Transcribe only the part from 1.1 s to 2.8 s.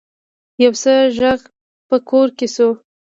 غږ په کور کې شو.